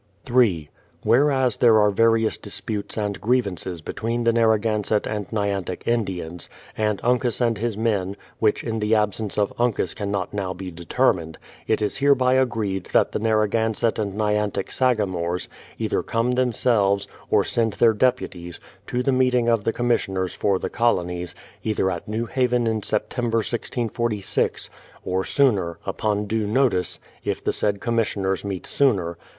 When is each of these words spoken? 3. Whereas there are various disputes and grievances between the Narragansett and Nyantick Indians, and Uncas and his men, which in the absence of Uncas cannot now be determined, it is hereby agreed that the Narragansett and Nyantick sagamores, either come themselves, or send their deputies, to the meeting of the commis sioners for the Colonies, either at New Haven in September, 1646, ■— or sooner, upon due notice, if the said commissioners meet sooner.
3. 0.25 0.67
Whereas 1.03 1.57
there 1.57 1.79
are 1.79 1.91
various 1.91 2.35
disputes 2.35 2.97
and 2.97 3.21
grievances 3.21 3.81
between 3.81 4.23
the 4.23 4.33
Narragansett 4.33 5.05
and 5.05 5.31
Nyantick 5.31 5.87
Indians, 5.87 6.49
and 6.75 6.99
Uncas 7.03 7.39
and 7.39 7.59
his 7.59 7.77
men, 7.77 8.17
which 8.39 8.63
in 8.63 8.79
the 8.79 8.95
absence 8.95 9.37
of 9.37 9.53
Uncas 9.59 9.93
cannot 9.93 10.33
now 10.33 10.55
be 10.55 10.71
determined, 10.71 11.37
it 11.67 11.83
is 11.83 11.97
hereby 11.99 12.33
agreed 12.33 12.85
that 12.93 13.11
the 13.11 13.19
Narragansett 13.19 13.99
and 13.99 14.15
Nyantick 14.15 14.71
sagamores, 14.71 15.47
either 15.77 16.01
come 16.01 16.31
themselves, 16.31 17.07
or 17.29 17.43
send 17.43 17.73
their 17.73 17.93
deputies, 17.93 18.59
to 18.87 19.03
the 19.03 19.11
meeting 19.11 19.47
of 19.47 19.65
the 19.65 19.71
commis 19.71 20.07
sioners 20.07 20.35
for 20.35 20.57
the 20.57 20.71
Colonies, 20.71 21.35
either 21.63 21.91
at 21.91 22.07
New 22.07 22.25
Haven 22.25 22.65
in 22.65 22.81
September, 22.81 23.37
1646, 23.37 24.63
■— 24.67 24.69
or 25.05 25.23
sooner, 25.23 25.77
upon 25.85 26.25
due 26.25 26.47
notice, 26.47 26.99
if 27.23 27.43
the 27.43 27.53
said 27.53 27.79
commissioners 27.81 28.43
meet 28.43 28.65
sooner. 28.65 29.15